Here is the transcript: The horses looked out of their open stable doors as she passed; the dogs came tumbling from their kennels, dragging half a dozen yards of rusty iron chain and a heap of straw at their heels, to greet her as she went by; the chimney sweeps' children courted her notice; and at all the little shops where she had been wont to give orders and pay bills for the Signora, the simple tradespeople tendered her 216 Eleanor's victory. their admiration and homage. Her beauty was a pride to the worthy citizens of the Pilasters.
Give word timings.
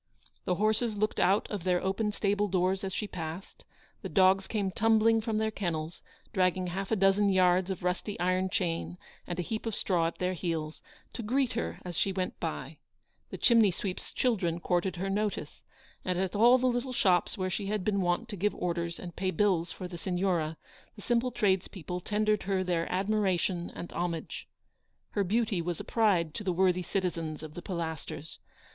The 0.45 0.55
horses 0.55 0.97
looked 0.97 1.19
out 1.19 1.47
of 1.51 1.63
their 1.63 1.79
open 1.79 2.11
stable 2.11 2.47
doors 2.47 2.83
as 2.83 2.91
she 2.91 3.05
passed; 3.05 3.65
the 4.01 4.09
dogs 4.09 4.47
came 4.47 4.71
tumbling 4.71 5.21
from 5.21 5.37
their 5.37 5.51
kennels, 5.51 6.01
dragging 6.33 6.65
half 6.65 6.89
a 6.89 6.95
dozen 6.95 7.29
yards 7.29 7.69
of 7.69 7.83
rusty 7.83 8.19
iron 8.19 8.49
chain 8.49 8.97
and 9.27 9.37
a 9.37 9.43
heap 9.43 9.67
of 9.67 9.75
straw 9.75 10.07
at 10.07 10.17
their 10.17 10.33
heels, 10.33 10.81
to 11.13 11.21
greet 11.21 11.53
her 11.53 11.79
as 11.85 11.99
she 11.99 12.11
went 12.11 12.39
by; 12.39 12.77
the 13.29 13.37
chimney 13.37 13.69
sweeps' 13.69 14.11
children 14.11 14.59
courted 14.59 14.95
her 14.95 15.07
notice; 15.07 15.63
and 16.03 16.17
at 16.17 16.35
all 16.35 16.57
the 16.57 16.65
little 16.65 16.93
shops 16.93 17.37
where 17.37 17.51
she 17.51 17.67
had 17.67 17.83
been 17.85 18.01
wont 18.01 18.27
to 18.29 18.35
give 18.35 18.55
orders 18.55 18.97
and 18.99 19.15
pay 19.15 19.29
bills 19.29 19.71
for 19.71 19.87
the 19.87 19.99
Signora, 19.99 20.57
the 20.95 21.03
simple 21.03 21.29
tradespeople 21.29 21.99
tendered 21.99 22.41
her 22.41 22.63
216 22.63 22.75
Eleanor's 22.75 22.87
victory. 22.87 22.89
their 22.89 22.91
admiration 22.91 23.71
and 23.79 23.91
homage. 23.93 24.47
Her 25.11 25.23
beauty 25.23 25.61
was 25.61 25.79
a 25.79 25.83
pride 25.83 26.33
to 26.33 26.43
the 26.43 26.51
worthy 26.51 26.81
citizens 26.81 27.43
of 27.43 27.53
the 27.53 27.61
Pilasters. 27.61 28.39